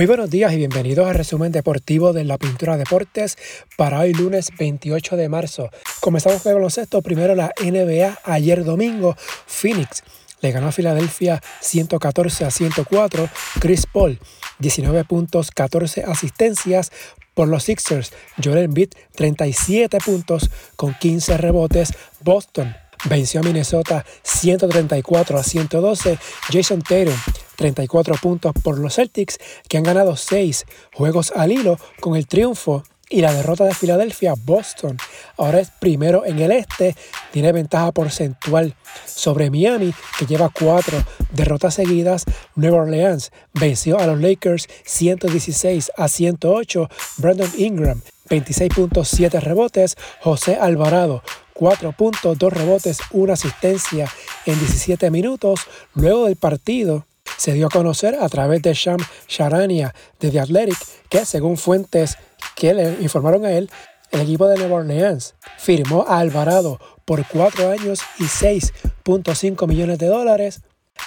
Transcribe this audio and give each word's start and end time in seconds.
Muy 0.00 0.06
buenos 0.06 0.30
días 0.30 0.50
y 0.54 0.56
bienvenidos 0.56 1.06
al 1.06 1.14
resumen 1.14 1.52
deportivo 1.52 2.14
de 2.14 2.24
la 2.24 2.38
Pintura 2.38 2.78
Deportes 2.78 3.36
para 3.76 4.00
hoy 4.00 4.14
lunes 4.14 4.48
28 4.58 5.14
de 5.14 5.28
marzo. 5.28 5.68
Comenzamos 6.00 6.40
con 6.40 6.48
el 6.48 6.56
baloncesto, 6.56 7.02
primero 7.02 7.34
la 7.34 7.52
NBA, 7.62 8.20
ayer 8.24 8.64
domingo, 8.64 9.14
Phoenix 9.46 10.02
le 10.40 10.52
ganó 10.52 10.68
a 10.68 10.72
Filadelfia 10.72 11.42
114 11.60 12.46
a 12.46 12.50
104, 12.50 13.28
Chris 13.60 13.84
Paul 13.92 14.18
19 14.58 15.04
puntos, 15.04 15.50
14 15.50 16.04
asistencias, 16.04 16.92
por 17.34 17.48
los 17.48 17.64
Sixers, 17.64 18.14
Joel 18.42 18.64
Embiid 18.64 18.92
37 19.16 19.98
puntos 19.98 20.48
con 20.76 20.94
15 20.94 21.36
rebotes, 21.36 21.92
Boston 22.24 22.74
venció 23.04 23.40
a 23.40 23.42
Minnesota 23.42 24.06
134 24.22 25.38
a 25.38 25.42
112, 25.42 26.18
Jason 26.50 26.80
Tatum 26.80 27.12
34 27.60 28.14
puntos 28.22 28.52
por 28.64 28.78
los 28.78 28.94
Celtics, 28.94 29.38
que 29.68 29.76
han 29.76 29.82
ganado 29.82 30.16
6 30.16 30.64
juegos 30.94 31.30
al 31.36 31.52
hilo 31.52 31.76
con 32.00 32.16
el 32.16 32.26
triunfo 32.26 32.84
y 33.10 33.20
la 33.20 33.34
derrota 33.34 33.64
de 33.64 33.74
Filadelfia, 33.74 34.32
Boston 34.46 34.96
ahora 35.36 35.60
es 35.60 35.70
primero 35.78 36.24
en 36.24 36.38
el 36.38 36.52
este, 36.52 36.96
tiene 37.32 37.52
ventaja 37.52 37.92
porcentual 37.92 38.74
sobre 39.04 39.50
Miami, 39.50 39.92
que 40.18 40.24
lleva 40.24 40.48
cuatro 40.48 40.96
derrotas 41.32 41.74
seguidas. 41.74 42.24
Nueva 42.54 42.78
Orleans 42.78 43.30
venció 43.52 43.98
a 43.98 44.06
los 44.06 44.20
Lakers 44.20 44.68
116 44.84 45.90
a 45.98 46.08
108. 46.08 46.88
Brandon 47.18 47.50
Ingram, 47.58 48.00
26.7 48.30 49.40
rebotes. 49.40 49.96
José 50.20 50.56
Alvarado, 50.56 51.22
4 51.54 51.92
puntos, 51.92 52.38
2 52.38 52.52
rebotes, 52.52 53.00
1 53.10 53.32
asistencia 53.32 54.08
en 54.46 54.58
17 54.58 55.10
minutos. 55.10 55.60
Luego 55.94 56.26
del 56.26 56.36
partido, 56.36 57.04
se 57.40 57.54
dio 57.54 57.68
a 57.68 57.70
conocer 57.70 58.18
a 58.20 58.28
través 58.28 58.60
de 58.60 58.74
Sham 58.74 58.98
Sharania 59.26 59.94
de 60.20 60.30
The 60.30 60.40
Athletic 60.40 60.76
que, 61.08 61.24
según 61.24 61.56
fuentes 61.56 62.18
que 62.54 62.74
le 62.74 62.98
informaron 63.00 63.46
a 63.46 63.52
él, 63.52 63.70
el 64.10 64.20
equipo 64.20 64.46
de 64.46 64.58
Nueva 64.58 64.76
Orleans 64.76 65.34
firmó 65.56 66.04
a 66.06 66.18
Alvarado 66.18 66.78
por 67.06 67.26
4 67.26 67.70
años 67.70 68.00
y 68.18 68.24
6.5 68.24 69.66
millones 69.66 69.98
de 69.98 70.08
dólares. 70.08 70.60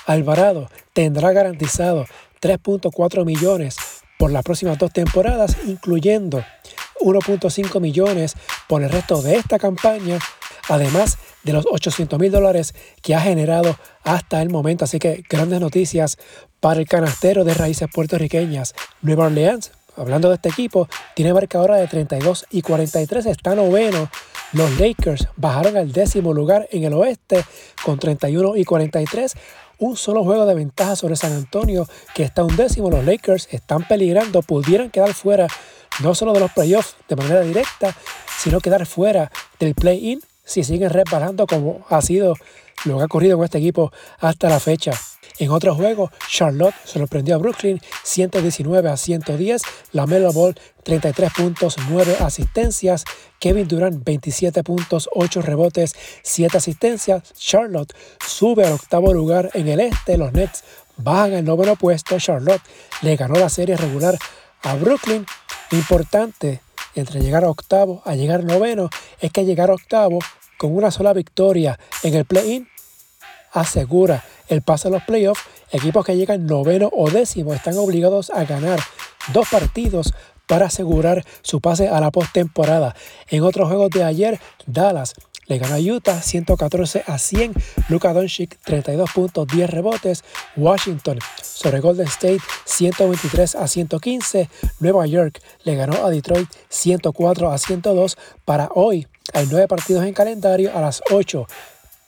Alvarado 0.07 0.72
tendrá 0.94 1.33
garantizado 1.33 2.07
3.4 2.41 3.25
millones 3.25 3.75
por 4.17 4.31
las 4.31 4.44
próximas 4.44 4.79
dos 4.79 4.91
temporadas, 4.91 5.55
incluyendo 5.67 6.44
1.5 7.00 7.79
millones 7.79 8.33
por 8.67 8.81
el 8.81 8.89
resto 8.89 9.22
de 9.22 9.35
esta 9.35 9.59
campaña, 9.59 10.17
además 10.69 11.17
de 11.44 11.53
los 11.53 11.66
800 11.69 12.19
mil 12.19 12.31
dólares 12.31 12.73
que 13.02 13.16
ha 13.16 13.22
generado 13.22 13.75
hasta 14.03 14.42
el 14.42 14.50
momento. 14.50 14.86
Así 14.86 15.00
que 15.00 15.23
grandes 15.30 15.59
noticias 15.59 16.17
para 16.59 16.80
el 16.80 16.88
canastero 16.88 17.44
de 17.44 17.53
raíces 17.53 17.89
puertorriqueñas. 17.94 18.73
Nueva 19.02 19.25
Orleans, 19.25 19.72
hablando 19.97 20.30
de 20.30 20.36
este 20.36 20.50
equipo, 20.50 20.88
tiene 21.16 21.34
marcadora 21.34 21.75
de 21.78 21.88
32 21.88 22.45
y 22.52 22.61
43, 22.61 23.25
está 23.25 23.56
noveno. 23.56 24.09
Los 24.53 24.80
Lakers 24.80 25.28
bajaron 25.36 25.78
al 25.78 25.91
décimo 25.91 26.34
lugar 26.34 26.67
en 26.72 26.84
el 26.84 26.94
oeste 26.94 27.44
con 27.84 28.00
31 28.00 28.56
y 28.56 28.64
43 28.64 29.36
un 29.80 29.97
solo 29.97 30.23
juego 30.23 30.45
de 30.45 30.56
ventaja 30.56 30.95
sobre 30.95 31.16
San 31.16 31.34
Antonio, 31.34 31.88
que 32.16 32.23
está 32.23 32.44
un 32.44 32.56
décimo. 32.56 32.89
Los 32.89 33.03
Lakers 33.03 33.50
están 33.52 33.86
peligrando, 33.88 34.41
pudieran 34.41 34.89
quedar 34.89 35.14
fuera 35.14 35.47
no 36.02 36.16
solo 36.16 36.34
de 36.34 36.39
los 36.39 36.52
playoffs 36.52 36.95
de 37.09 37.16
manera 37.16 37.41
directa, 37.41 37.95
sino 38.38 38.59
quedar 38.61 38.86
fuera 38.86 39.31
del 39.59 39.75
play-in 39.75 40.22
si 40.44 40.63
siguen 40.63 40.89
resbalando 40.89 41.47
como 41.47 41.86
ha 41.89 42.02
sido 42.02 42.36
lo 42.86 42.97
que 42.97 43.03
ha 43.03 43.05
ocurrido 43.05 43.38
con 43.38 43.45
este 43.45 43.59
equipo 43.59 43.91
hasta 44.19 44.50
la 44.50 44.59
fecha. 44.59 44.91
En 45.39 45.50
otro 45.50 45.73
juego, 45.73 46.11
Charlotte 46.30 46.75
sorprendió 46.83 47.35
a 47.35 47.38
Brooklyn 47.39 47.81
119 48.03 48.89
a 48.89 48.97
110, 48.97 49.61
la 49.91 50.05
Melo 50.05 50.31
Ball 50.31 50.55
33 50.83 51.31
puntos, 51.33 51.75
9 51.90 52.17
asistencias, 52.19 53.03
Kevin 53.40 53.67
Durant 53.67 54.03
27 54.03 54.63
puntos, 54.63 55.09
8 55.13 55.41
rebotes, 55.41 55.95
7 56.22 56.57
asistencias. 56.57 57.34
Charlotte 57.34 57.94
sube 58.25 58.66
al 58.66 58.73
octavo 58.73 59.13
lugar 59.13 59.50
en 59.53 59.69
el 59.69 59.79
este, 59.79 60.17
los 60.17 60.34
Nets 60.34 60.63
bajan 60.97 61.34
al 61.34 61.46
noveno 61.46 61.75
puesto, 61.75 62.19
Charlotte 62.19 62.62
le 63.01 63.16
ganó 63.16 63.35
la 63.35 63.50
serie 63.50 63.75
regular 63.75 64.17
a 64.62 64.75
Brooklyn. 64.75 65.25
Importante 65.72 66.62
entre 66.94 67.22
llegar 67.22 67.44
a 67.44 67.50
octavo 67.50 68.03
a 68.06 68.13
llegar 68.13 68.44
noveno 68.44 68.90
es 69.19 69.31
que 69.31 69.46
llegar 69.46 69.72
a 69.72 69.73
octavo 69.73 70.19
con 70.58 70.75
una 70.75 70.91
sola 70.91 71.14
victoria 71.14 71.80
en 72.03 72.14
el 72.14 72.25
play-in 72.25 72.68
asegura 73.52 74.24
el 74.47 74.62
pase 74.62 74.88
a 74.88 74.91
los 74.91 75.03
playoffs. 75.03 75.44
Equipos 75.72 76.06
que 76.06 76.16
llegan 76.16 76.46
noveno 76.46 76.90
o 76.91 77.09
décimo 77.09 77.53
están 77.53 77.78
obligados 77.78 78.30
a 78.30 78.44
ganar 78.46 78.80
dos 79.31 79.47
partidos 79.50 80.14
para 80.47 80.66
asegurar 80.68 81.25
su 81.41 81.62
pase 81.62 81.88
a 81.88 82.00
la 82.00 82.12
postemporada. 82.12 82.96
En 83.30 83.44
otros 83.44 83.68
juegos 83.68 83.90
de 83.91 84.03
ayer, 84.03 84.40
Dallas 84.66 85.16
le 85.47 85.58
ganó 85.58 85.75
a 85.75 85.80
Utah 85.80 86.22
114 86.22 87.03
a 87.06 87.18
100. 87.18 87.53
Luka 87.90 88.14
Doncic 88.14 88.58
32 88.64 89.12
puntos, 89.12 89.47
10 89.47 89.70
rebotes. 89.70 90.24
Washington 90.56 91.20
sobre 91.41 91.80
Golden 91.80 92.08
State 92.08 92.40
123 92.66 93.56
a 93.56 93.68
115. 93.68 94.50
Nueva 94.80 95.06
York 95.06 95.41
le 95.64 95.75
ganó 95.75 96.06
a 96.06 96.09
Detroit 96.09 96.50
104 96.70 97.52
a 97.52 97.58
102. 97.58 98.18
Para 98.46 98.70
hoy 98.74 99.08
hay 99.31 99.47
nueve 99.50 99.67
partidos 99.67 100.03
en 100.06 100.13
calendario 100.13 100.75
a 100.75 100.81
las 100.81 101.01
8 101.11 101.47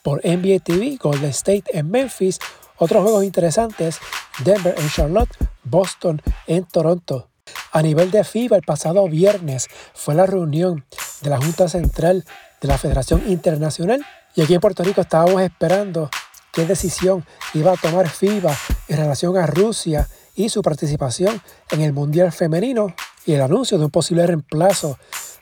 por 0.03 0.21
NBA 0.25 0.59
TV, 0.59 0.97
Golden 1.01 1.29
State 1.29 1.63
en 1.73 1.89
Memphis. 1.89 2.39
Otros 2.77 3.03
juegos 3.03 3.23
interesantes, 3.23 3.99
Denver 4.43 4.75
en 4.77 4.89
Charlotte, 4.89 5.35
Boston 5.63 6.21
en 6.47 6.65
Toronto. 6.65 7.29
A 7.71 7.81
nivel 7.81 8.11
de 8.11 8.23
FIBA, 8.23 8.57
el 8.57 8.63
pasado 8.63 9.07
viernes 9.07 9.67
fue 9.93 10.13
la 10.13 10.25
reunión 10.25 10.85
de 11.21 11.29
la 11.29 11.37
Junta 11.37 11.69
Central 11.69 12.25
de 12.61 12.67
la 12.67 12.77
Federación 12.77 13.23
Internacional 13.27 14.05
y 14.35 14.41
aquí 14.41 14.53
en 14.53 14.61
Puerto 14.61 14.83
Rico 14.83 15.01
estábamos 15.01 15.41
esperando 15.41 16.09
qué 16.51 16.65
decisión 16.65 17.25
iba 17.53 17.71
a 17.71 17.77
tomar 17.77 18.09
FIBA 18.09 18.55
en 18.87 18.97
relación 18.97 19.37
a 19.37 19.45
Rusia 19.45 20.07
y 20.35 20.49
su 20.49 20.61
participación 20.61 21.41
en 21.71 21.81
el 21.81 21.93
Mundial 21.93 22.31
Femenino 22.31 22.93
y 23.25 23.33
el 23.33 23.41
anuncio 23.41 23.77
de 23.77 23.85
un 23.85 23.91
posible 23.91 24.27
reemplazo 24.27 24.97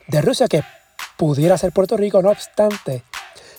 de 0.08 0.22
Rusia 0.22 0.48
que 0.48 0.64
pudiera 1.24 1.58
ser 1.58 1.72
Puerto 1.72 1.96
Rico. 1.96 2.22
No 2.22 2.32
obstante, 2.32 3.02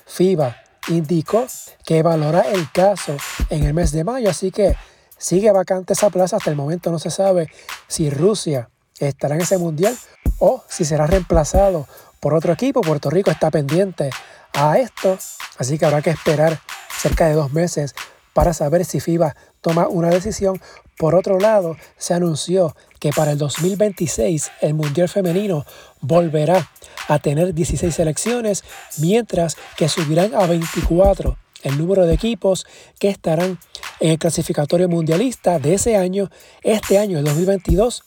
FIBA 0.04 0.54
indicó 0.88 1.46
que 1.82 2.02
valora 2.02 2.42
el 2.42 2.70
caso 2.70 3.16
en 3.48 3.64
el 3.64 3.72
mes 3.72 3.90
de 3.90 4.04
mayo, 4.04 4.28
así 4.28 4.50
que 4.50 4.76
sigue 5.16 5.50
vacante 5.50 5.94
esa 5.94 6.10
plaza. 6.10 6.36
Hasta 6.36 6.50
el 6.50 6.56
momento 6.56 6.90
no 6.90 6.98
se 6.98 7.10
sabe 7.10 7.48
si 7.88 8.10
Rusia 8.10 8.68
estará 8.98 9.36
en 9.36 9.40
ese 9.40 9.56
mundial 9.56 9.96
o 10.40 10.62
si 10.68 10.84
será 10.84 11.06
reemplazado 11.06 11.88
por 12.20 12.34
otro 12.34 12.52
equipo. 12.52 12.82
Puerto 12.82 13.08
Rico 13.08 13.30
está 13.30 13.50
pendiente 13.50 14.10
a 14.52 14.76
esto, 14.76 15.16
así 15.56 15.78
que 15.78 15.86
habrá 15.86 16.02
que 16.02 16.10
esperar 16.10 16.60
cerca 16.98 17.28
de 17.28 17.32
dos 17.32 17.50
meses 17.54 17.94
para 18.34 18.52
saber 18.52 18.84
si 18.84 19.00
FIBA 19.00 19.34
toma 19.62 19.88
una 19.88 20.10
decisión. 20.10 20.60
Por 20.98 21.14
otro 21.14 21.40
lado, 21.40 21.76
se 21.96 22.12
anunció 22.12 22.76
que 23.00 23.10
para 23.10 23.32
el 23.32 23.38
2026 23.38 24.50
el 24.60 24.74
Mundial 24.74 25.08
Femenino 25.08 25.64
volverá 26.02 26.68
a 27.08 27.18
tener 27.18 27.54
16 27.54 27.94
selecciones, 27.94 28.62
mientras 28.98 29.56
que 29.76 29.88
subirán 29.88 30.34
a 30.34 30.46
24 30.46 31.38
el 31.62 31.78
número 31.78 32.06
de 32.06 32.14
equipos 32.14 32.66
que 32.98 33.08
estarán 33.08 33.58
en 34.00 34.10
el 34.10 34.18
clasificatorio 34.18 34.88
mundialista 34.88 35.58
de 35.58 35.74
ese 35.74 35.96
año. 35.96 36.30
Este 36.62 36.98
año, 36.98 37.18
el 37.18 37.24
2022, 37.24 38.04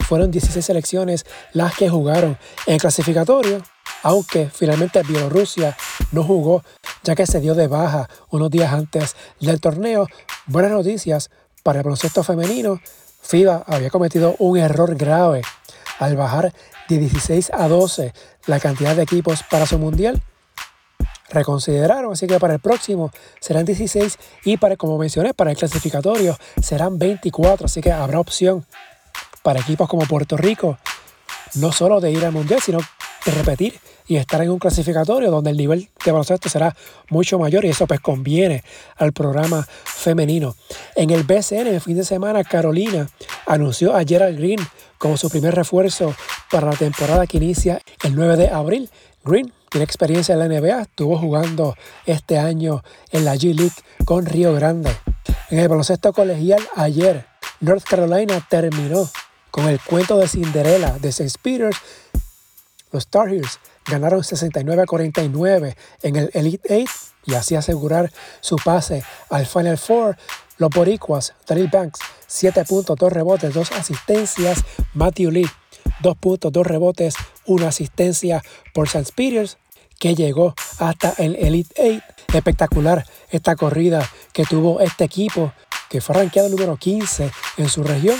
fueron 0.00 0.30
16 0.30 0.64
selecciones 0.64 1.26
las 1.52 1.74
que 1.76 1.88
jugaron 1.88 2.38
en 2.66 2.74
el 2.74 2.80
clasificatorio, 2.80 3.62
aunque 4.02 4.50
finalmente 4.52 5.02
Bielorrusia 5.02 5.76
no 6.12 6.24
jugó 6.24 6.62
ya 7.02 7.14
que 7.14 7.26
se 7.26 7.40
dio 7.40 7.54
de 7.54 7.66
baja 7.66 8.08
unos 8.30 8.50
días 8.50 8.72
antes 8.72 9.16
del 9.40 9.60
torneo. 9.60 10.06
Buenas 10.46 10.72
noticias 10.72 11.30
para 11.62 11.80
el 11.80 11.84
baloncesto 11.84 12.22
femenino. 12.22 12.80
FIBA 13.22 13.64
había 13.66 13.90
cometido 13.90 14.36
un 14.38 14.58
error 14.58 14.94
grave 14.96 15.42
al 15.98 16.16
bajar 16.16 16.52
de 16.88 16.98
16 16.98 17.50
a 17.52 17.68
12 17.68 18.12
la 18.46 18.60
cantidad 18.60 18.96
de 18.96 19.02
equipos 19.02 19.42
para 19.48 19.66
su 19.66 19.78
mundial. 19.78 20.22
Reconsideraron, 21.28 22.12
así 22.12 22.26
que 22.26 22.40
para 22.40 22.54
el 22.54 22.60
próximo 22.60 23.12
serán 23.38 23.64
16 23.64 24.18
y 24.44 24.56
para, 24.56 24.76
como 24.76 24.98
mencioné, 24.98 25.32
para 25.32 25.52
el 25.52 25.56
clasificatorio 25.56 26.36
serán 26.60 26.98
24, 26.98 27.66
así 27.66 27.80
que 27.80 27.92
habrá 27.92 28.18
opción 28.18 28.66
para 29.42 29.60
equipos 29.60 29.88
como 29.88 30.06
Puerto 30.06 30.36
Rico, 30.36 30.78
no 31.54 31.70
solo 31.70 32.00
de 32.00 32.10
ir 32.10 32.24
al 32.24 32.32
mundial, 32.32 32.60
sino 32.60 32.78
de 33.24 33.32
repetir 33.32 33.78
y 34.10 34.16
estar 34.16 34.42
en 34.42 34.50
un 34.50 34.58
clasificatorio 34.58 35.30
donde 35.30 35.50
el 35.50 35.56
nivel 35.56 35.88
de 36.04 36.10
baloncesto 36.10 36.48
será 36.48 36.74
mucho 37.10 37.38
mayor 37.38 37.64
y 37.64 37.68
eso 37.68 37.86
pues 37.86 38.00
conviene 38.00 38.64
al 38.96 39.12
programa 39.12 39.64
femenino. 39.84 40.56
En 40.96 41.10
el 41.10 41.22
BCN, 41.22 41.68
el 41.68 41.80
fin 41.80 41.96
de 41.96 42.02
semana, 42.02 42.42
Carolina 42.42 43.08
anunció 43.46 43.94
a 43.94 44.02
Gerald 44.02 44.36
Green 44.36 44.58
como 44.98 45.16
su 45.16 45.30
primer 45.30 45.54
refuerzo 45.54 46.12
para 46.50 46.66
la 46.66 46.76
temporada 46.76 47.24
que 47.28 47.36
inicia 47.36 47.80
el 48.02 48.16
9 48.16 48.36
de 48.36 48.48
abril. 48.48 48.90
Green 49.24 49.52
tiene 49.70 49.84
experiencia 49.84 50.32
en 50.32 50.40
la 50.40 50.48
NBA, 50.48 50.82
estuvo 50.82 51.16
jugando 51.16 51.76
este 52.04 52.36
año 52.36 52.82
en 53.12 53.24
la 53.24 53.36
G 53.36 53.54
League 53.54 53.76
con 54.04 54.26
Río 54.26 54.52
Grande. 54.54 54.90
En 55.50 55.60
el 55.60 55.68
baloncesto 55.68 56.12
colegial 56.12 56.60
ayer, 56.74 57.26
North 57.60 57.84
Carolina 57.84 58.44
terminó 58.50 59.08
Con 59.52 59.68
el 59.68 59.78
cuento 59.78 60.18
de 60.18 60.26
Cinderella 60.26 60.98
de 60.98 61.10
St. 61.10 61.38
Peters, 61.40 61.76
los 62.90 63.06
Tar 63.06 63.28
Heels 63.28 63.60
ganaron 63.90 64.24
69 64.24 64.82
a 64.82 64.86
49 64.86 65.76
en 66.02 66.16
el 66.16 66.30
Elite 66.32 66.74
Eight 66.74 66.88
y 67.26 67.34
así 67.34 67.54
asegurar 67.54 68.10
su 68.40 68.56
pase 68.56 69.04
al 69.28 69.46
Final 69.46 69.78
Four. 69.78 70.16
Los 70.58 70.70
boricuas, 70.70 71.34
Daryl 71.46 71.68
Banks, 71.68 72.00
7 72.26 72.64
puntos, 72.64 72.96
2 72.96 73.12
rebotes, 73.12 73.54
2 73.54 73.72
asistencias. 73.72 74.62
Matthew 74.92 75.30
Lee, 75.30 75.50
2 76.02 76.16
puntos, 76.18 76.52
2 76.52 76.66
rebotes, 76.66 77.14
1 77.46 77.66
asistencia 77.66 78.42
por 78.74 78.86
St. 78.86 79.10
Peters, 79.14 79.56
que 79.98 80.14
llegó 80.14 80.54
hasta 80.78 81.14
el 81.18 81.36
Elite 81.36 81.74
Eight. 81.76 82.02
Espectacular 82.32 83.06
esta 83.30 83.56
corrida 83.56 84.08
que 84.32 84.44
tuvo 84.44 84.80
este 84.80 85.04
equipo, 85.04 85.52
que 85.88 86.00
fue 86.00 86.14
rankeado 86.14 86.48
número 86.48 86.76
15 86.76 87.30
en 87.56 87.68
su 87.68 87.82
región 87.82 88.16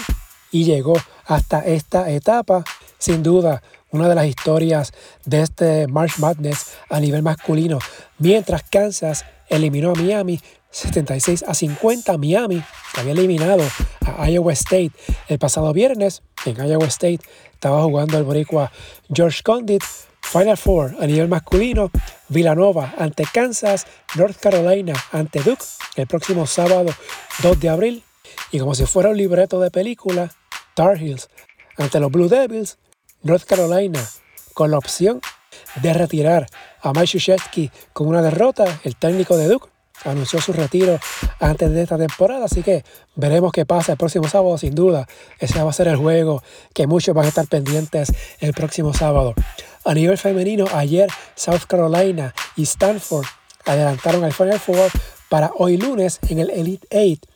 y 0.50 0.64
llegó 0.64 0.94
hasta 1.26 1.60
esta 1.60 2.10
etapa. 2.10 2.64
Sin 2.98 3.22
duda, 3.22 3.62
una 3.92 4.08
de 4.08 4.14
las 4.14 4.26
historias 4.26 4.92
de 5.24 5.42
este 5.42 5.86
March 5.88 6.18
Madness 6.18 6.74
a 6.88 7.00
nivel 7.00 7.22
masculino, 7.22 7.78
mientras 8.18 8.62
Kansas 8.62 9.24
eliminó 9.48 9.90
a 9.90 9.94
Miami 9.94 10.40
76 10.70 11.44
a 11.46 11.54
50. 11.54 12.16
Miami 12.18 12.62
había 12.96 13.12
eliminado 13.12 13.62
a 14.06 14.30
Iowa 14.30 14.52
State 14.52 14.92
el 15.28 15.38
pasado 15.38 15.72
viernes. 15.72 16.22
En 16.46 16.56
Iowa 16.56 16.86
State 16.86 17.20
estaba 17.52 17.82
jugando 17.82 18.18
el 18.18 18.24
boricua 18.24 18.70
George 19.12 19.42
Condit. 19.42 19.82
Final 20.22 20.56
Four 20.56 20.94
a 21.00 21.06
nivel 21.06 21.28
masculino, 21.28 21.90
Villanova 22.28 22.94
ante 22.98 23.24
Kansas, 23.24 23.86
North 24.14 24.36
Carolina 24.36 24.92
ante 25.10 25.40
Duke 25.40 25.64
el 25.96 26.06
próximo 26.06 26.46
sábado 26.46 26.90
2 27.42 27.58
de 27.58 27.68
abril. 27.68 28.04
Y 28.52 28.60
como 28.60 28.76
si 28.76 28.86
fuera 28.86 29.08
un 29.08 29.16
libreto 29.16 29.58
de 29.58 29.72
película, 29.72 30.30
Tar 30.74 30.98
Heels 30.98 31.30
ante 31.76 31.98
los 31.98 32.12
Blue 32.12 32.28
Devils, 32.28 32.78
North 33.22 33.44
Carolina 33.44 34.00
con 34.54 34.70
la 34.70 34.78
opción 34.78 35.20
de 35.82 35.92
retirar 35.92 36.46
a 36.80 36.92
Mike 36.92 37.06
Krzyzewski 37.06 37.70
con 37.92 38.08
una 38.08 38.22
derrota. 38.22 38.80
El 38.84 38.96
técnico 38.96 39.36
de 39.36 39.48
Duke 39.48 39.68
anunció 40.04 40.40
su 40.40 40.52
retiro 40.52 40.98
antes 41.38 41.70
de 41.70 41.82
esta 41.82 41.98
temporada, 41.98 42.46
así 42.46 42.62
que 42.62 42.84
veremos 43.14 43.52
qué 43.52 43.66
pasa 43.66 43.92
el 43.92 43.98
próximo 43.98 44.28
sábado, 44.28 44.56
sin 44.56 44.74
duda. 44.74 45.06
Ese 45.38 45.62
va 45.62 45.70
a 45.70 45.74
ser 45.74 45.88
el 45.88 45.96
juego 45.96 46.42
que 46.74 46.86
muchos 46.86 47.14
van 47.14 47.26
a 47.26 47.28
estar 47.28 47.46
pendientes 47.46 48.12
el 48.38 48.54
próximo 48.54 48.94
sábado. 48.94 49.34
A 49.84 49.94
nivel 49.94 50.18
femenino, 50.18 50.66
ayer 50.72 51.08
South 51.34 51.64
Carolina 51.66 52.34
y 52.56 52.62
Stanford 52.62 53.26
adelantaron 53.66 54.24
al 54.24 54.32
Final 54.32 54.60
Four 54.60 54.90
para 55.28 55.52
hoy 55.56 55.76
lunes 55.76 56.18
en 56.28 56.38
el 56.38 56.50
Elite 56.50 56.86
Eight, 56.90 57.26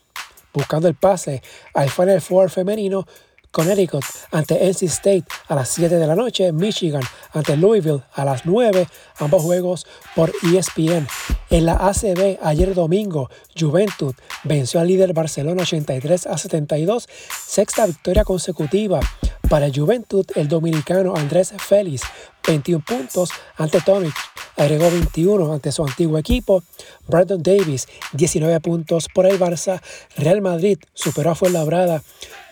buscando 0.52 0.88
el 0.88 0.94
pase 0.94 1.42
al 1.74 1.90
Final 1.90 2.20
Four 2.20 2.50
femenino 2.50 3.06
Connecticut 3.54 4.04
ante 4.32 4.68
NC 4.68 4.82
State 4.82 5.24
a 5.46 5.54
las 5.54 5.68
7 5.68 5.96
de 5.96 6.06
la 6.06 6.16
noche, 6.16 6.50
Michigan 6.50 7.04
ante 7.32 7.56
Louisville 7.56 8.02
a 8.12 8.24
las 8.24 8.44
9, 8.44 8.88
ambos 9.20 9.42
juegos 9.42 9.86
por 10.16 10.32
ESPN. 10.42 11.06
En 11.50 11.64
la 11.64 11.74
ACB 11.74 12.38
ayer 12.42 12.74
domingo, 12.74 13.30
Juventud 13.56 14.14
venció 14.42 14.80
al 14.80 14.88
líder 14.88 15.12
Barcelona 15.12 15.62
83 15.62 16.26
a 16.26 16.36
72, 16.36 17.08
sexta 17.46 17.86
victoria 17.86 18.24
consecutiva 18.24 18.98
para 19.48 19.70
Juventud, 19.74 20.26
el 20.34 20.48
dominicano 20.48 21.14
Andrés 21.16 21.54
Félix 21.58 22.02
21 22.46 22.84
puntos 22.84 23.30
ante 23.56 23.80
Tomic, 23.80 24.14
agregó 24.56 24.90
21 24.90 25.52
ante 25.52 25.72
su 25.72 25.84
antiguo 25.84 26.18
equipo. 26.18 26.62
Brandon 27.06 27.42
Davis, 27.42 27.88
19 28.12 28.60
puntos 28.60 29.08
por 29.12 29.26
el 29.26 29.38
Barça. 29.38 29.80
Real 30.16 30.40
Madrid 30.40 30.78
superó 30.92 31.30
a 31.30 31.34
Fuenlabrada 31.34 32.02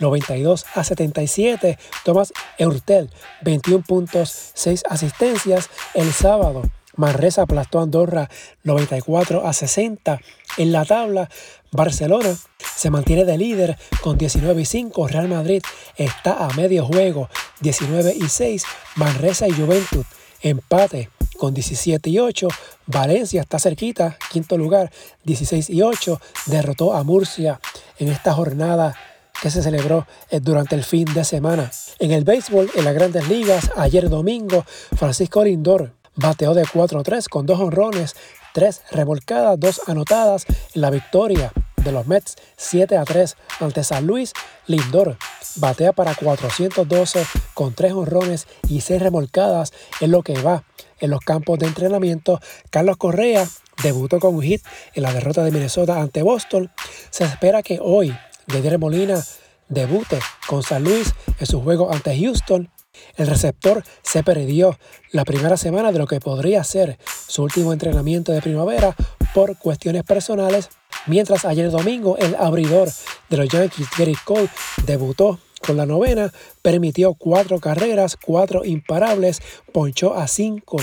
92 0.01 0.65
a 0.75 0.85
77. 0.85 1.79
Tomás 2.05 2.33
Eurtel, 2.59 3.11
21 3.43 3.85
puntos, 3.85 4.53
6 4.55 4.83
asistencias. 4.89 5.69
El 5.95 6.13
sábado, 6.13 6.63
Manresa 6.97 7.43
aplastó 7.43 7.79
a 7.79 7.83
Andorra 7.83 8.29
94 8.65 9.47
a 9.47 9.53
60. 9.53 10.21
En 10.59 10.73
la 10.73 10.85
tabla, 10.85 11.29
Barcelona 11.71 12.37
se 12.77 12.91
mantiene 12.91 13.25
de 13.25 13.39
líder 13.39 13.79
con 14.03 14.19
19 14.19 14.63
y 14.63 14.65
5. 14.65 15.09
Real 15.09 15.29
Madrid 15.29 15.63
está 15.97 16.45
a 16.45 16.53
medio 16.55 16.85
juego, 16.85 17.29
19 17.61 18.15
y 18.15 18.29
6. 18.29 18.65
Manresa 18.97 19.49
y 19.49 19.53
Juventud 19.53 20.05
empate 20.43 21.11
con 21.39 21.55
17 21.55 22.11
y 22.11 22.19
8. 22.19 22.49
Valencia 22.87 23.41
está 23.41 23.59
cerquita, 23.59 24.19
quinto 24.31 24.59
lugar, 24.59 24.91
16 25.25 25.71
y 25.71 25.83
8. 25.83 26.21
Derrotó 26.47 26.95
a 26.95 27.03
Murcia 27.05 27.61
en 27.99 28.09
esta 28.09 28.33
jornada 28.35 28.95
que 29.41 29.51
se 29.51 29.63
celebró 29.63 30.07
eh, 30.31 30.41
durante 30.41 30.75
el 30.77 30.85
fin 30.85 31.07
de 31.15 31.25
semana. 31.25 31.71
En 31.99 32.13
el 32.13 32.25
béisbol, 32.25 32.71
en 32.75 32.85
las 32.85 32.95
grandes 32.95 33.29
ligas, 33.29 33.71
ayer 33.77 34.09
domingo, 34.09 34.65
Francisco 34.95 35.43
Lindor 35.43 35.93
bateó 36.15 36.55
de 36.55 36.65
4-3 36.65 37.29
con 37.29 37.47
dos 37.47 37.61
honrones, 37.61 38.17
tres 38.53 38.83
revolcadas, 38.91 39.59
dos 39.59 39.81
anotadas 39.87 40.47
en 40.75 40.81
la 40.81 40.91
victoria 40.91 41.53
de 41.77 41.93
los 41.93 42.07
Mets 42.07 42.37
7 42.57 42.97
a 42.97 43.05
3 43.05 43.37
ante 43.61 43.85
San 43.85 44.07
Luis. 44.07 44.33
Lindor 44.67 45.17
batea 45.57 45.93
para 45.93 46.15
412 46.15 47.27
con 47.55 47.75
tres 47.75 47.93
honrones 47.93 48.47
y 48.69 48.81
seis 48.81 49.03
remolcadas 49.03 49.73
en 50.01 50.11
lo 50.11 50.23
que 50.23 50.41
va 50.41 50.65
en 51.01 51.11
los 51.11 51.21
campos 51.21 51.59
de 51.59 51.67
entrenamiento. 51.67 52.41
Carlos 52.71 52.97
Correa 52.97 53.47
debutó 53.83 54.21
con 54.21 54.35
un 54.35 54.43
hit 54.43 54.63
en 54.95 55.03
la 55.03 55.13
derrota 55.13 55.43
de 55.45 55.51
Minnesota 55.51 56.01
ante 56.01 56.23
Boston. 56.23 56.71
Se 57.11 57.25
espera 57.25 57.63
que 57.63 57.79
hoy 57.83 58.17
Yadier 58.47 58.79
Molina 58.79 59.23
debute 59.69 60.19
con 60.47 60.63
San 60.63 60.85
Luis 60.85 61.15
en 61.39 61.47
su 61.47 61.61
juego 61.61 61.93
ante 61.93 62.19
Houston 62.19 62.71
el 63.17 63.27
receptor 63.27 63.85
se 64.03 64.23
perdió 64.23 64.79
la 65.11 65.25
primera 65.25 65.57
semana 65.57 65.93
de 65.93 65.99
lo 65.99 66.07
que 66.07 66.21
podría 66.21 66.65
ser 66.65 66.99
su 67.29 67.43
último 67.43 67.73
entrenamiento 67.73 68.33
de 68.33 68.43
primavera 68.43 68.95
por 69.35 69.57
cuestiones 69.59 70.03
personales, 70.05 70.69
mientras 71.07 71.45
ayer 71.45 71.71
domingo 71.71 72.17
el 72.19 72.35
abridor 72.35 72.89
de 73.29 73.37
los 73.37 73.49
Yankees, 73.49 73.89
Gary 73.97 74.17
Cole, 74.25 74.49
debutó 74.87 75.39
con 75.63 75.77
la 75.77 75.87
novena, 75.87 76.33
permitió 76.61 77.15
cuatro 77.15 77.61
carreras, 77.61 78.17
cuatro 78.17 78.65
imparables, 78.65 79.41
ponchó 79.73 80.15
a 80.15 80.27
cinco, 80.27 80.79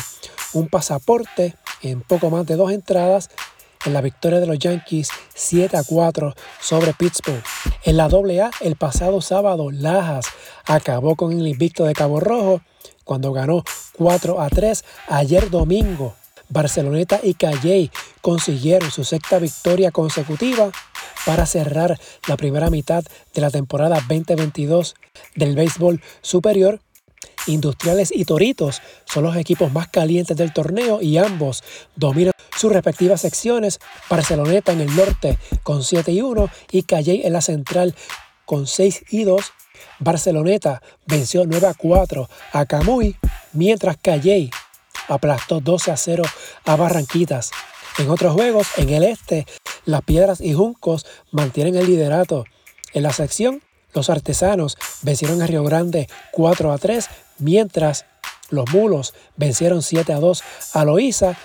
un 0.54 0.68
pasaporte 0.68 1.56
en 1.82 2.02
poco 2.02 2.30
más 2.30 2.46
de 2.46 2.56
dos 2.56 2.72
entradas 2.72 3.30
en 3.86 3.94
la 3.94 4.02
victoria 4.02 4.40
de 4.40 4.48
los 4.48 4.60
Yankees 4.60 5.10
7 5.34 5.78
a 5.78 5.84
4 5.84 6.36
sobre 6.60 6.94
Pittsburgh. 6.94 7.44
En 7.84 7.98
la 7.98 8.06
AA, 8.06 8.52
el 8.62 8.76
pasado 8.76 9.22
sábado, 9.22 9.72
Lajas 9.72 10.26
acabó 10.66 11.16
con 11.16 11.32
el 11.32 11.48
invicto 11.48 11.86
de 11.86 11.94
Cabo 11.94 12.20
Rojo 12.20 12.62
cuando 13.04 13.32
ganó 13.32 13.64
4 13.98 14.42
a 14.42 14.50
3 14.50 14.84
ayer 15.08 15.50
domingo. 15.50 16.16
Barceloneta 16.50 17.20
y 17.22 17.36
Calley 17.36 17.92
consiguieron 18.22 18.92
su 18.92 19.04
sexta 19.04 19.40
victoria 19.40 19.92
consecutiva 19.92 20.72
para 21.26 21.46
cerrar 21.46 22.00
la 22.28 22.38
primera 22.38 22.70
mitad 22.70 23.04
de 23.34 23.42
la 23.42 23.52
temporada 23.52 23.98
2022 24.08 24.96
del 25.36 25.56
béisbol 25.56 26.02
superior 26.22 26.82
Industriales 27.50 28.12
y 28.14 28.26
Toritos 28.26 28.82
son 29.06 29.24
los 29.24 29.36
equipos 29.36 29.72
más 29.72 29.88
calientes 29.88 30.38
del 30.38 30.54
torneo 30.54 31.02
y 31.02 31.18
ambos 31.18 31.64
dominan 31.96 32.34
sus 32.58 32.72
respectivas 32.72 33.22
secciones. 33.22 33.80
Barceloneta 34.10 34.72
en 34.72 34.82
el 34.82 34.96
norte 34.96 35.38
con 35.64 35.84
7 35.84 36.12
y 36.12 36.22
1 36.22 36.50
y 36.72 36.84
Calley 36.84 37.22
en 37.24 37.34
la 37.34 37.42
central 37.42 37.96
con 38.46 38.68
6 38.68 39.06
y 39.10 39.24
2. 39.24 39.42
Barceloneta 40.00 40.82
venció 41.06 41.46
9 41.46 41.68
a 41.68 41.74
4 41.74 42.30
a 42.54 42.66
Camuy, 42.66 43.16
mientras 43.54 43.98
Calley 43.98 44.52
aplastó 45.08 45.60
12 45.60 45.92
a 45.92 45.98
0 45.98 46.24
a 46.66 46.76
Barranquitas. 46.76 47.52
En 47.98 48.10
otros 48.10 48.34
juegos, 48.34 48.68
en 48.78 48.90
el 48.90 49.04
este, 49.04 49.46
las 49.86 50.04
Piedras 50.04 50.40
y 50.40 50.54
Juncos 50.54 51.06
mantienen 51.32 51.76
el 51.76 51.88
liderato. 51.88 52.46
En 52.94 53.04
la 53.04 53.12
sección, 53.12 53.62
los 53.94 54.10
artesanos 54.10 54.78
vencieron 55.02 55.42
a 55.42 55.48
Río 55.48 55.64
Grande 55.64 56.08
4 56.32 56.72
a 56.72 56.78
3, 56.78 57.10
mientras 57.40 58.06
los 58.50 58.70
mulos 58.72 59.14
vencieron 59.36 59.82
7 59.82 60.14
a 60.14 60.20
2 60.20 60.44
a 60.74 60.86
Loíza. 60.86 61.38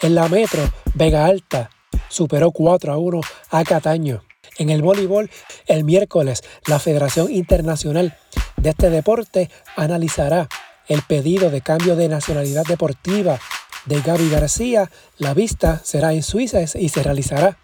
En 0.00 0.14
la 0.14 0.28
metro, 0.28 0.62
Vega 0.94 1.26
Alta 1.26 1.70
superó 2.08 2.50
4 2.50 2.92
a 2.92 2.98
1 2.98 3.20
a 3.50 3.64
Cataño. 3.64 4.24
En 4.58 4.70
el 4.70 4.82
voleibol, 4.82 5.30
el 5.66 5.84
miércoles, 5.84 6.42
la 6.66 6.78
Federación 6.78 7.30
Internacional 7.30 8.16
de 8.56 8.70
este 8.70 8.90
deporte 8.90 9.50
analizará 9.76 10.48
el 10.88 11.02
pedido 11.02 11.50
de 11.50 11.62
cambio 11.62 11.96
de 11.96 12.08
nacionalidad 12.08 12.64
deportiva 12.64 13.38
de 13.86 14.00
Gaby 14.00 14.28
García. 14.28 14.90
La 15.18 15.34
vista 15.34 15.80
será 15.84 16.12
en 16.12 16.22
Suiza 16.22 16.60
y 16.60 16.88
se 16.88 17.02
realizará 17.02 17.58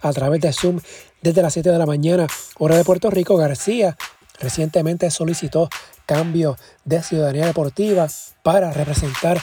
a 0.00 0.12
través 0.12 0.40
de 0.40 0.52
Zoom 0.52 0.80
desde 1.22 1.42
las 1.42 1.54
7 1.54 1.70
de 1.70 1.78
la 1.78 1.86
mañana, 1.86 2.26
hora 2.58 2.76
de 2.76 2.84
Puerto 2.84 3.10
Rico. 3.10 3.36
García 3.36 3.96
recientemente 4.38 5.10
solicitó 5.10 5.68
cambio 6.06 6.56
de 6.84 7.02
ciudadanía 7.02 7.46
deportiva 7.46 8.08
para 8.42 8.72
representar 8.72 9.40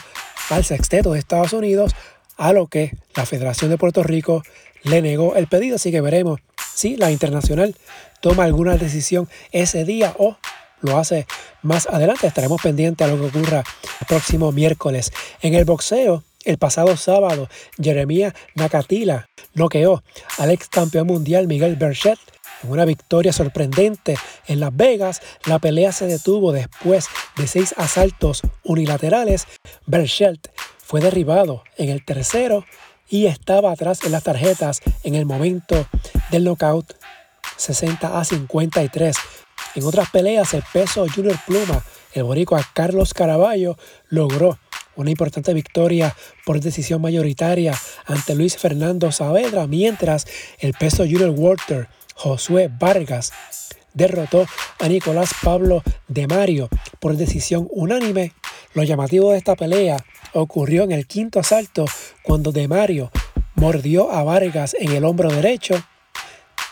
al 0.50 0.64
sexteto 0.64 1.12
de 1.12 1.18
Estados 1.18 1.52
Unidos, 1.52 1.92
a 2.36 2.52
lo 2.52 2.66
que 2.66 2.96
la 3.14 3.26
Federación 3.26 3.70
de 3.70 3.78
Puerto 3.78 4.02
Rico 4.02 4.42
le 4.82 5.02
negó 5.02 5.36
el 5.36 5.46
pedido, 5.46 5.76
así 5.76 5.90
que 5.90 6.00
veremos 6.00 6.40
si 6.74 6.96
la 6.96 7.10
internacional 7.10 7.76
toma 8.20 8.44
alguna 8.44 8.76
decisión 8.76 9.28
ese 9.52 9.84
día 9.84 10.14
o 10.18 10.36
lo 10.80 10.98
hace 10.98 11.26
más 11.62 11.86
adelante. 11.86 12.26
Estaremos 12.26 12.60
pendientes 12.60 13.06
a 13.06 13.10
lo 13.10 13.18
que 13.18 13.38
ocurra 13.38 13.62
el 14.00 14.06
próximo 14.06 14.50
miércoles. 14.52 15.12
En 15.40 15.54
el 15.54 15.64
boxeo, 15.64 16.24
el 16.44 16.58
pasado 16.58 16.96
sábado, 16.96 17.48
Jeremía 17.80 18.34
Nakatila 18.56 19.28
noqueó 19.54 20.02
al 20.38 20.50
ex 20.50 20.68
campeón 20.68 21.06
mundial 21.06 21.46
Miguel 21.46 21.76
Berchet 21.76 22.18
en 22.62 22.70
una 22.70 22.84
victoria 22.84 23.32
sorprendente 23.32 24.16
en 24.46 24.60
Las 24.60 24.74
Vegas. 24.76 25.20
La 25.46 25.58
pelea 25.58 25.92
se 25.92 26.06
detuvo 26.06 26.52
después 26.52 27.06
de 27.36 27.46
seis 27.46 27.74
asaltos 27.76 28.42
unilaterales. 28.64 29.46
Berchet 29.86 30.50
fue 30.78 31.00
derribado 31.00 31.64
en 31.76 31.90
el 31.90 32.04
tercero 32.04 32.64
y 33.08 33.26
estaba 33.26 33.72
atrás 33.72 34.00
en 34.04 34.12
las 34.12 34.22
tarjetas 34.22 34.80
en 35.04 35.14
el 35.14 35.26
momento 35.26 35.86
del 36.30 36.44
knockout 36.44 36.94
60 37.56 38.18
a 38.18 38.24
53. 38.24 39.16
En 39.74 39.84
otras 39.84 40.10
peleas, 40.10 40.54
el 40.54 40.62
peso 40.72 41.06
Junior 41.14 41.38
Pluma, 41.46 41.84
el 42.12 42.24
boricua 42.24 42.66
Carlos 42.74 43.14
Caraballo, 43.14 43.76
logró 44.08 44.58
una 44.96 45.10
importante 45.10 45.54
victoria 45.54 46.14
por 46.44 46.60
decisión 46.60 47.00
mayoritaria 47.00 47.74
ante 48.04 48.34
Luis 48.34 48.56
Fernando 48.56 49.10
Saavedra, 49.10 49.66
mientras 49.66 50.26
el 50.58 50.74
peso 50.74 51.04
Junior 51.04 51.30
Walter 51.30 51.88
Josué 52.14 52.70
Vargas 52.78 53.32
derrotó 53.94 54.46
a 54.80 54.88
Nicolás 54.88 55.30
Pablo 55.42 55.82
de 56.08 56.26
Mario 56.26 56.68
por 57.00 57.16
decisión 57.16 57.68
unánime. 57.70 58.32
Lo 58.74 58.82
llamativo 58.82 59.32
de 59.32 59.38
esta 59.38 59.54
pelea 59.54 59.98
ocurrió 60.32 60.84
en 60.84 60.92
el 60.92 61.06
quinto 61.06 61.40
asalto 61.40 61.84
cuando 62.22 62.52
de 62.52 62.68
Mario 62.68 63.10
mordió 63.54 64.10
a 64.10 64.24
Vargas 64.24 64.74
en 64.78 64.92
el 64.92 65.04
hombro 65.04 65.30
derecho. 65.30 65.82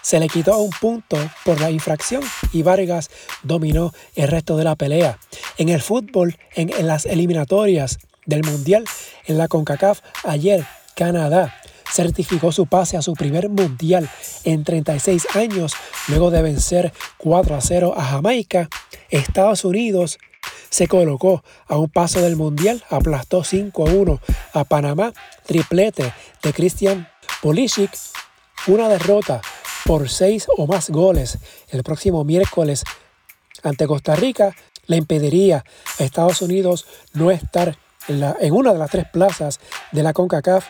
Se 0.03 0.19
le 0.19 0.29
quitó 0.29 0.57
un 0.59 0.71
punto 0.71 1.19
por 1.45 1.61
la 1.61 1.71
infracción 1.71 2.23
y 2.53 2.63
Vargas 2.63 3.11
dominó 3.43 3.93
el 4.15 4.29
resto 4.29 4.57
de 4.57 4.65
la 4.65 4.77
pelea. 4.77 5.19
En 5.59 5.69
el 5.69 5.83
fútbol, 5.83 6.39
en, 6.55 6.71
en 6.71 6.87
las 6.87 7.05
eliminatorias 7.05 7.99
del 8.25 8.43
Mundial 8.45 8.85
en 9.27 9.37
la 9.37 9.49
CONCACAF, 9.49 10.01
ayer 10.25 10.65
Canadá 10.95 11.60
certificó 11.93 12.53
su 12.53 12.67
pase 12.67 12.97
a 12.97 13.03
su 13.03 13.15
primer 13.15 13.49
mundial 13.49 14.09
en 14.45 14.65
36 14.65 15.27
años 15.35 15.75
luego 16.09 16.31
de 16.31 16.43
vencer 16.43 16.93
4 17.19 17.57
a 17.57 17.61
0 17.61 17.95
a 17.97 18.05
Jamaica. 18.05 18.69
Estados 19.11 19.65
Unidos 19.65 20.19
se 20.69 20.87
colocó 20.87 21.43
a 21.67 21.77
un 21.77 21.89
paso 21.89 22.21
del 22.21 22.37
mundial, 22.37 22.85
aplastó 22.91 23.45
5 23.45 23.89
a 23.89 23.93
1 23.93 24.21
a 24.55 24.65
Panamá, 24.65 25.13
triplete 25.45 26.13
de 26.43 26.53
Christian 26.53 27.09
Pulisic, 27.43 27.91
una 28.67 28.89
derrota 28.89 29.41
por 29.85 30.09
6 30.09 30.47
o 30.57 30.67
más 30.67 30.91
goles 30.91 31.39
el 31.71 31.83
próximo 31.83 32.25
miércoles 32.25 32.85
ante 33.63 33.87
Costa 33.87 34.15
Rica 34.15 34.55
le 34.87 34.97
impediría 34.97 35.65
a 35.99 36.05
Estados 36.05 36.43
Unidos 36.43 36.87
no 37.13 37.31
estar 37.31 37.77
en, 38.09 38.23
en 38.41 38.53
una 38.53 38.73
de 38.73 38.79
las 38.79 38.91
tres 38.91 39.07
plazas 39.11 39.61
de 39.93 40.03
la 40.03 40.13
CONCACAF 40.13 40.67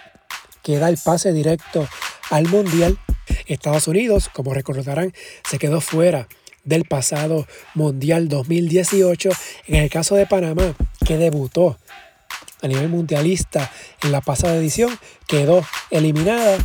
que 0.63 0.79
da 0.79 0.89
el 0.89 0.99
pase 0.99 1.33
directo 1.33 1.89
al 2.31 2.49
Mundial. 2.49 2.99
Estados 3.47 3.89
Unidos, 3.89 4.29
como 4.33 4.55
recordarán, 4.55 5.13
se 5.49 5.59
quedó 5.59 5.81
fuera 5.81 6.29
del 6.65 6.85
pasado 6.85 7.47
Mundial 7.75 8.29
2018. 8.29 9.31
En 9.67 9.77
el 9.77 9.91
caso 9.91 10.15
de 10.15 10.27
Panamá, 10.27 10.75
que 11.07 11.17
debutó 11.17 11.79
a 12.63 12.69
nivel 12.69 12.89
mundialista 12.89 13.71
en 14.03 14.13
la 14.13 14.21
pasada 14.21 14.57
edición, 14.57 14.99
quedó 15.27 15.65
eliminada. 15.91 16.59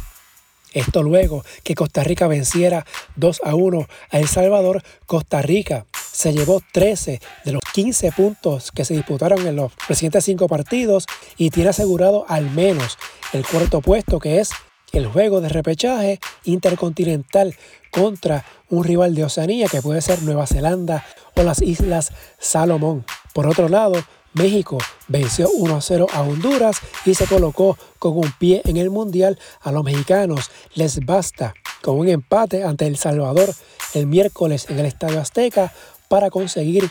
Esto 0.74 1.04
luego 1.04 1.46
que 1.64 1.74
Costa 1.74 2.04
Rica 2.04 2.28
venciera 2.28 2.86
2 3.16 3.42
a 3.46 3.56
1 3.56 3.88
a 4.10 4.20
El 4.20 4.28
Salvador, 4.28 4.84
Costa 5.06 5.42
Rica 5.42 5.86
se 6.12 6.34
llevó 6.34 6.62
13 6.74 7.22
de 7.46 7.52
los 7.54 7.62
15 7.75 8.13
puntos 8.13 8.72
que 8.72 8.86
se 8.86 8.94
disputaron 8.94 9.46
en 9.46 9.58
los 9.58 9.74
recientes 9.89 10.24
cinco 10.24 10.48
partidos 10.48 11.08
y 11.36 11.50
tiene 11.50 11.72
asegurado 11.72 12.24
al 12.29 12.50
menos 12.50 12.98
el 13.34 13.46
cuarto 13.46 13.82
puesto 13.82 14.17
que 14.17 14.39
es 14.39 14.51
el 14.94 15.08
juego 15.08 15.41
de 15.41 15.50
repechaje 15.50 16.22
intercontinental 16.46 17.53
contra 17.91 18.46
un 18.70 18.86
rival 18.86 19.13
de 19.13 19.25
Oceanía 19.25 19.67
que 19.67 19.82
puede 19.82 20.00
ser 20.00 20.24
Nueva 20.24 20.48
Zelanda 20.48 21.05
o 21.36 21.44
las 21.44 21.62
Islas 21.62 22.13
Salomón. 22.39 23.03
Por 23.34 23.46
otro 23.46 23.67
lado, 23.67 24.01
México 24.32 24.77
venció 25.10 25.50
1-0 25.50 26.08
a 26.13 26.22
Honduras 26.22 26.77
y 27.05 27.13
se 27.13 27.27
colocó 27.27 27.77
con 28.00 28.17
un 28.17 28.32
pie 28.39 28.62
en 28.63 28.77
el 28.77 28.89
Mundial. 28.89 29.38
A 29.60 29.74
los 29.74 29.84
mexicanos 29.84 30.50
les 30.75 31.05
basta 31.05 31.53
con 31.82 32.00
un 32.00 32.08
empate 32.08 32.63
ante 32.63 32.88
El 32.88 32.96
Salvador 32.96 33.53
el 33.94 34.08
miércoles 34.08 34.67
en 34.70 34.79
el 34.79 34.86
Estadio 34.86 35.20
Azteca 35.20 35.74
para 36.08 36.29
conseguir 36.29 36.89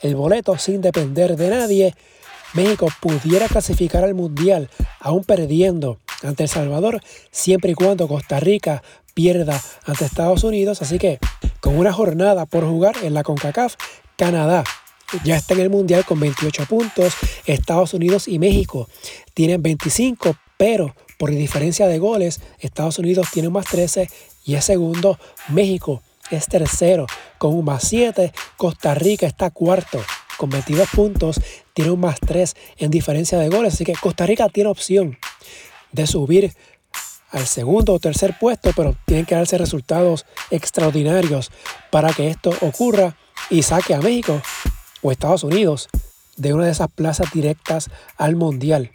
el 0.00 0.16
boleto 0.16 0.58
sin 0.58 0.80
depender 0.80 1.36
de 1.36 1.50
nadie. 1.50 1.94
México 2.54 2.88
pudiera 3.00 3.46
clasificar 3.46 4.04
al 4.04 4.14
Mundial 4.14 4.70
aún 5.00 5.24
perdiendo 5.24 5.98
ante 6.22 6.44
El 6.44 6.48
Salvador, 6.48 7.00
siempre 7.30 7.72
y 7.72 7.74
cuando 7.74 8.08
Costa 8.08 8.40
Rica 8.40 8.82
pierda 9.14 9.60
ante 9.84 10.04
Estados 10.04 10.44
Unidos. 10.44 10.82
Así 10.82 10.98
que 10.98 11.18
con 11.60 11.76
una 11.76 11.92
jornada 11.92 12.46
por 12.46 12.64
jugar 12.64 12.96
en 13.02 13.14
la 13.14 13.22
CONCACAF, 13.22 13.74
Canadá 14.16 14.64
ya 15.24 15.36
está 15.36 15.54
en 15.54 15.60
el 15.60 15.70
Mundial 15.70 16.04
con 16.04 16.20
28 16.20 16.66
puntos. 16.66 17.14
Estados 17.46 17.94
Unidos 17.94 18.28
y 18.28 18.38
México 18.38 18.88
tienen 19.34 19.62
25, 19.62 20.36
pero 20.56 20.94
por 21.18 21.30
diferencia 21.30 21.86
de 21.86 21.98
goles, 21.98 22.40
Estados 22.60 22.98
Unidos 22.98 23.28
tiene 23.32 23.48
más 23.48 23.66
13 23.66 24.08
y 24.44 24.54
es 24.54 24.64
segundo 24.64 25.18
México 25.48 26.02
es 26.30 26.46
tercero 26.46 27.06
con 27.38 27.54
un 27.54 27.64
más 27.64 27.84
7. 27.84 28.32
Costa 28.56 28.94
Rica 28.94 29.26
está 29.26 29.50
cuarto 29.50 30.00
con 30.36 30.50
22 30.50 30.88
puntos, 30.90 31.40
tiene 31.74 31.90
un 31.90 32.00
más 32.00 32.18
3 32.20 32.54
en 32.78 32.90
diferencia 32.90 33.38
de 33.38 33.48
goles. 33.48 33.74
Así 33.74 33.84
que 33.84 33.94
Costa 33.94 34.26
Rica 34.26 34.48
tiene 34.48 34.70
opción 34.70 35.18
de 35.92 36.06
subir 36.06 36.54
al 37.30 37.46
segundo 37.46 37.92
o 37.92 37.98
tercer 37.98 38.36
puesto, 38.38 38.70
pero 38.74 38.96
tienen 39.04 39.26
que 39.26 39.34
darse 39.34 39.58
resultados 39.58 40.24
extraordinarios 40.50 41.50
para 41.90 42.12
que 42.12 42.28
esto 42.28 42.50
ocurra 42.60 43.16
y 43.50 43.62
saque 43.62 43.94
a 43.94 44.00
México 44.00 44.40
o 45.02 45.12
Estados 45.12 45.44
Unidos 45.44 45.88
de 46.36 46.54
una 46.54 46.66
de 46.66 46.72
esas 46.72 46.90
plazas 46.90 47.32
directas 47.32 47.90
al 48.16 48.36
Mundial. 48.36 48.90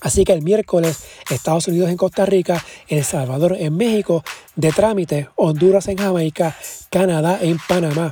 Así 0.00 0.24
que 0.24 0.32
el 0.32 0.42
miércoles 0.42 1.04
Estados 1.30 1.68
Unidos 1.68 1.90
en 1.90 1.96
Costa 1.96 2.26
Rica, 2.26 2.64
El 2.88 3.04
Salvador 3.04 3.56
en 3.58 3.76
México, 3.76 4.22
de 4.54 4.72
trámite 4.72 5.28
Honduras 5.36 5.88
en 5.88 5.98
Jamaica, 5.98 6.56
Canadá 6.90 7.38
en 7.40 7.58
Panamá. 7.68 8.10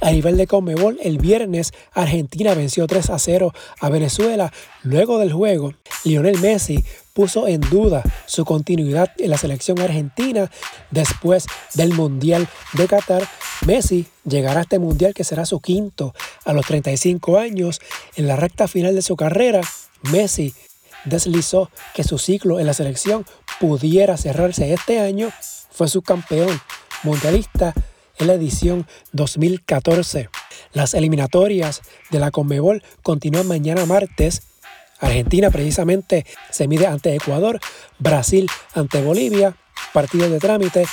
A 0.00 0.10
nivel 0.10 0.36
de 0.36 0.46
Conmebol, 0.46 0.98
el 1.02 1.18
viernes 1.18 1.72
Argentina 1.92 2.54
venció 2.54 2.86
3 2.86 3.10
a 3.10 3.18
0 3.18 3.52
a 3.80 3.88
Venezuela. 3.88 4.52
Luego 4.82 5.18
del 5.18 5.32
juego, 5.32 5.74
Lionel 6.04 6.38
Messi 6.38 6.84
puso 7.12 7.46
en 7.46 7.60
duda 7.60 8.02
su 8.26 8.44
continuidad 8.44 9.10
en 9.18 9.30
la 9.30 9.38
selección 9.38 9.80
argentina 9.80 10.50
después 10.90 11.46
del 11.74 11.92
Mundial 11.94 12.48
de 12.74 12.86
Qatar. 12.86 13.28
Messi 13.66 14.06
llegará 14.24 14.60
a 14.60 14.62
este 14.62 14.78
Mundial 14.78 15.14
que 15.14 15.24
será 15.24 15.46
su 15.46 15.60
quinto 15.60 16.14
a 16.44 16.52
los 16.52 16.66
35 16.66 17.38
años. 17.38 17.80
En 18.16 18.26
la 18.26 18.36
recta 18.36 18.66
final 18.68 18.94
de 18.94 19.02
su 19.02 19.16
carrera, 19.16 19.60
Messi 20.10 20.54
deslizó 21.04 21.70
que 21.94 22.04
su 22.04 22.18
ciclo 22.18 22.60
en 22.60 22.66
la 22.66 22.74
selección 22.74 23.24
pudiera 23.60 24.16
cerrarse 24.16 24.72
este 24.72 25.00
año, 25.00 25.30
fue 25.70 25.88
subcampeón 25.88 26.60
mundialista 27.02 27.74
en 28.18 28.26
la 28.26 28.34
edición 28.34 28.86
2014. 29.12 30.28
Las 30.72 30.94
eliminatorias 30.94 31.82
de 32.10 32.18
la 32.18 32.30
Conmebol 32.30 32.82
continúan 33.02 33.46
mañana 33.48 33.86
martes. 33.86 34.42
Argentina 35.00 35.50
precisamente 35.50 36.24
se 36.50 36.68
mide 36.68 36.86
ante 36.86 37.14
Ecuador, 37.14 37.58
Brasil 37.98 38.48
ante 38.74 39.02
Bolivia, 39.02 39.56
partido 39.92 40.30
de 40.30 40.38
trámite, 40.38 40.86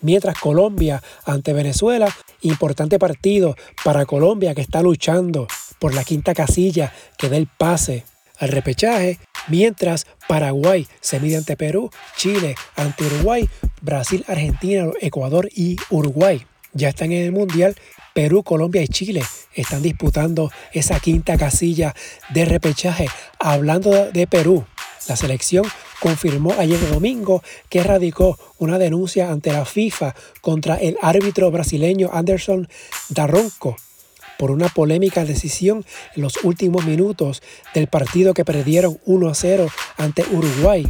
mientras 0.00 0.38
Colombia 0.38 1.02
ante 1.24 1.52
Venezuela, 1.52 2.14
importante 2.42 2.98
partido 2.98 3.54
para 3.84 4.06
Colombia 4.06 4.54
que 4.54 4.62
está 4.62 4.82
luchando 4.82 5.46
por 5.78 5.94
la 5.94 6.04
quinta 6.04 6.34
casilla 6.34 6.92
que 7.16 7.28
dé 7.28 7.36
el 7.36 7.46
pase 7.46 8.04
al 8.38 8.48
repechaje, 8.48 9.18
mientras 9.48 10.06
Paraguay 10.28 10.86
se 11.00 11.20
mide 11.20 11.36
ante 11.36 11.56
Perú, 11.56 11.90
Chile 12.16 12.54
ante 12.76 13.04
Uruguay, 13.04 13.48
Brasil, 13.80 14.24
Argentina, 14.28 14.86
Ecuador 15.00 15.48
y 15.54 15.76
Uruguay. 15.90 16.44
Ya 16.72 16.88
están 16.88 17.12
en 17.12 17.22
el 17.22 17.32
Mundial, 17.32 17.76
Perú, 18.14 18.42
Colombia 18.42 18.82
y 18.82 18.88
Chile 18.88 19.22
están 19.54 19.82
disputando 19.82 20.50
esa 20.72 21.00
quinta 21.00 21.36
casilla 21.36 21.94
de 22.32 22.44
repechaje. 22.44 23.06
Hablando 23.38 24.10
de 24.10 24.26
Perú, 24.26 24.64
la 25.08 25.16
selección 25.16 25.64
confirmó 26.00 26.54
ayer 26.58 26.78
domingo 26.90 27.42
que 27.68 27.82
radicó 27.82 28.38
una 28.58 28.78
denuncia 28.78 29.30
ante 29.30 29.52
la 29.52 29.64
FIFA 29.64 30.14
contra 30.40 30.76
el 30.76 30.96
árbitro 31.00 31.50
brasileño 31.50 32.10
Anderson 32.12 32.68
Darronco 33.08 33.76
por 34.38 34.50
una 34.50 34.68
polémica 34.68 35.24
decisión 35.24 35.84
en 36.14 36.22
los 36.22 36.44
últimos 36.44 36.84
minutos 36.84 37.42
del 37.74 37.86
partido 37.86 38.34
que 38.34 38.44
perdieron 38.44 38.98
1 39.04 39.28
a 39.28 39.34
0 39.34 39.68
ante 39.96 40.24
Uruguay. 40.32 40.86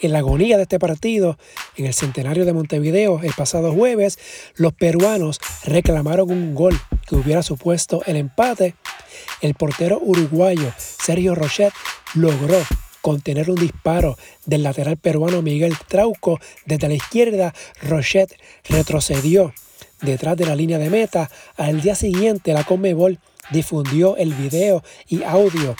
En 0.00 0.12
la 0.12 0.18
agonía 0.18 0.56
de 0.56 0.64
este 0.64 0.80
partido, 0.80 1.38
en 1.76 1.86
el 1.86 1.94
centenario 1.94 2.44
de 2.44 2.52
Montevideo 2.52 3.20
el 3.22 3.32
pasado 3.34 3.72
jueves, 3.72 4.18
los 4.56 4.72
peruanos 4.72 5.38
reclamaron 5.64 6.30
un 6.30 6.54
gol 6.54 6.78
que 7.06 7.14
hubiera 7.14 7.42
supuesto 7.42 8.02
el 8.06 8.16
empate, 8.16 8.74
el 9.40 9.54
portero 9.54 10.00
uruguayo 10.00 10.72
Sergio 10.76 11.34
Rochet 11.34 11.72
logró 12.14 12.58
contener 13.00 13.50
un 13.50 13.56
disparo 13.56 14.16
del 14.46 14.62
lateral 14.62 14.96
peruano 14.96 15.42
Miguel 15.42 15.76
Trauco 15.88 16.40
desde 16.64 16.88
la 16.88 16.94
izquierda. 16.94 17.54
Rochet 17.82 18.34
retrocedió 18.64 19.52
detrás 20.02 20.36
de 20.36 20.46
la 20.46 20.54
línea 20.54 20.78
de 20.78 20.90
meta. 20.90 21.30
Al 21.56 21.80
día 21.80 21.94
siguiente, 21.94 22.52
la 22.52 22.64
Conmebol 22.64 23.18
difundió 23.50 24.16
el 24.16 24.34
video 24.34 24.82
y 25.08 25.22
audio 25.22 25.76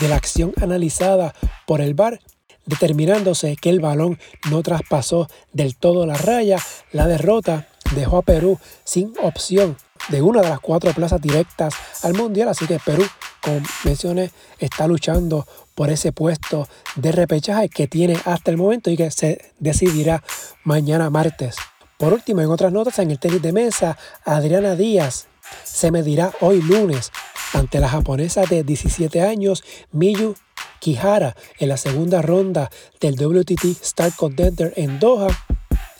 de 0.00 0.08
la 0.08 0.16
acción 0.16 0.52
analizada 0.60 1.34
por 1.66 1.80
el 1.80 1.94
VAR, 1.94 2.20
determinándose 2.66 3.56
que 3.56 3.70
el 3.70 3.80
balón 3.80 4.18
no 4.50 4.62
traspasó 4.62 5.28
del 5.52 5.76
todo 5.76 6.06
la 6.06 6.16
raya. 6.16 6.58
La 6.92 7.06
derrota 7.06 7.68
dejó 7.94 8.18
a 8.18 8.22
Perú 8.22 8.58
sin 8.84 9.12
opción 9.22 9.76
de 10.08 10.22
una 10.22 10.42
de 10.42 10.48
las 10.48 10.60
cuatro 10.60 10.92
plazas 10.92 11.20
directas 11.20 11.74
al 12.02 12.14
Mundial, 12.14 12.48
así 12.48 12.66
que 12.66 12.78
Perú, 12.78 13.04
como 13.40 13.60
mencioné, 13.84 14.30
está 14.58 14.86
luchando 14.86 15.46
por 15.74 15.90
ese 15.90 16.12
puesto 16.12 16.68
de 16.96 17.12
repechaje 17.12 17.68
que 17.68 17.88
tiene 17.88 18.16
hasta 18.24 18.50
el 18.50 18.56
momento 18.56 18.90
y 18.90 18.96
que 18.96 19.10
se 19.10 19.52
decidirá 19.58 20.22
mañana 20.62 21.10
martes. 21.10 21.56
Por 21.98 22.12
último, 22.12 22.40
en 22.40 22.50
otras 22.50 22.72
notas, 22.72 22.98
en 22.98 23.10
el 23.10 23.18
tenis 23.18 23.40
de 23.40 23.52
mesa, 23.52 23.96
Adriana 24.24 24.74
Díaz 24.74 25.26
se 25.62 25.90
medirá 25.90 26.32
hoy 26.40 26.60
lunes 26.62 27.12
ante 27.52 27.78
la 27.78 27.88
japonesa 27.88 28.42
de 28.42 28.64
17 28.64 29.22
años 29.22 29.62
Miyu 29.92 30.34
Kihara 30.80 31.36
en 31.58 31.68
la 31.68 31.76
segunda 31.76 32.20
ronda 32.20 32.70
del 33.00 33.14
WTT 33.14 33.64
Star 33.82 34.12
Contender 34.14 34.72
en 34.76 34.98
Doha. 34.98 35.28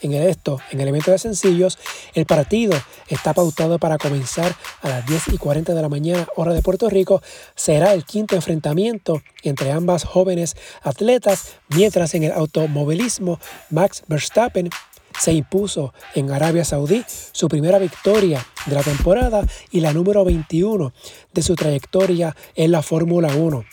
En 0.01 0.13
esto, 0.13 0.61
en 0.71 0.83
el 0.83 0.89
evento 0.89 1.13
de 1.13 1.19
sencillos, 1.19 1.79
el 2.13 2.27
partido 2.27 2.75
está 3.09 3.33
pautado 3.33 3.79
para 3.79 3.97
comenzar 3.97 4.55
a 4.83 4.89
las 4.91 5.07
10 5.07 5.29
y 5.29 5.39
40 5.39 5.73
de 5.73 5.81
la 5.81 5.89
mañana, 5.89 6.27
hora 6.37 6.53
de 6.53 6.61
Puerto 6.61 6.91
Rico. 6.91 7.23
Será 7.55 7.95
el 7.95 8.05
quinto 8.05 8.37
enfrentamiento 8.37 9.23
entre 9.43 9.73
ambas 9.73 10.05
jóvenes 10.05 10.57
atletas, 10.83 11.55
mientras 11.71 12.15
en 12.15 12.25
el 12.25 12.33
automovilismo 12.33 13.41
Max 13.71 14.03
Verstappen 14.07 14.69
se 15.18 15.33
impuso 15.33 15.92
en 16.14 16.30
Arabia 16.30 16.64
Saudí 16.64 17.04
su 17.33 17.49
primera 17.49 17.78
victoria 17.78 18.44
de 18.66 18.75
la 18.75 18.83
temporada 18.83 19.47
y 19.71 19.80
la 19.80 19.92
número 19.92 20.25
21 20.25 20.92
de 21.33 21.42
su 21.42 21.54
trayectoria 21.54 22.35
en 22.54 22.73
la 22.73 22.83
Fórmula 22.83 23.35
1. 23.35 23.64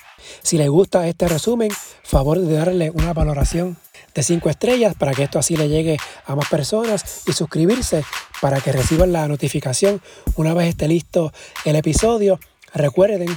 Si 0.44 0.58
le 0.58 0.70
gusta 0.70 1.08
este 1.08 1.28
resumen, 1.28 1.72
favor 2.04 2.40
de 2.40 2.54
darle 2.54 2.92
una 2.92 3.14
valoración 3.14 3.78
de 4.14 4.24
5 4.24 4.50
estrellas 4.50 4.96
para 4.96 5.14
que 5.14 5.24
esto 5.24 5.40
así 5.40 5.56
le 5.56 5.70
llegue 5.70 5.98
a 6.26 6.36
más 6.36 6.50
personas 6.50 7.24
y 7.28 7.34
suscribirse 7.34 8.04
para 8.42 8.60
que 8.60 8.72
reciban 8.72 9.14
la 9.14 9.28
notificación 9.28 10.02
una 10.36 10.54
vez 10.54 10.70
esté 10.70 10.88
listo 10.88 11.32
el 11.66 11.76
episodio. 11.76 12.40
Recuerden 12.74 13.28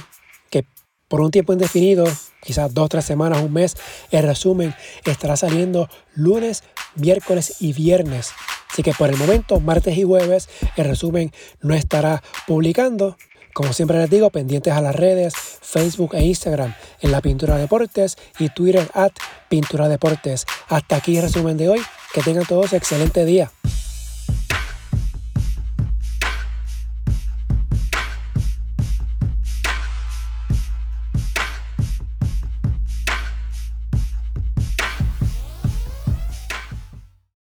que 0.49 0.65
por 1.07 1.21
un 1.21 1.31
tiempo 1.31 1.53
indefinido, 1.53 2.05
quizás 2.41 2.73
dos, 2.73 2.89
tres 2.89 3.05
semanas, 3.05 3.41
un 3.41 3.53
mes, 3.53 3.75
el 4.11 4.23
resumen 4.23 4.75
estará 5.05 5.37
saliendo 5.37 5.89
lunes, 6.13 6.63
miércoles 6.95 7.55
y 7.59 7.73
viernes. 7.73 8.31
Así 8.71 8.83
que 8.83 8.93
por 8.93 9.09
el 9.09 9.17
momento, 9.17 9.59
martes 9.59 9.97
y 9.97 10.03
jueves, 10.03 10.49
el 10.75 10.85
resumen 10.85 11.31
no 11.61 11.75
estará 11.75 12.21
publicando. 12.47 13.17
Como 13.53 13.71
siempre 13.71 13.97
les 13.99 14.09
digo, 14.09 14.29
pendientes 14.31 14.73
a 14.73 14.81
las 14.81 14.93
redes, 14.93 15.33
Facebook 15.61 16.13
e 16.13 16.25
Instagram 16.25 16.75
en 16.99 17.11
la 17.11 17.21
Pintura 17.21 17.57
Deportes 17.57 18.17
y 18.37 18.49
Twitter 18.49 18.89
at 18.93 19.13
Pintura 19.47 19.87
Deportes. 19.87 20.45
Hasta 20.67 20.97
aquí 20.97 21.15
el 21.15 21.23
resumen 21.23 21.55
de 21.55 21.69
hoy. 21.69 21.81
Que 22.13 22.21
tengan 22.21 22.45
todos 22.45 22.73
excelente 22.73 23.23
día. 23.23 23.51